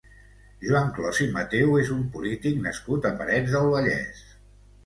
[0.63, 4.27] Joan Clos i Matheu és un polític nascut a Parets del Vallès.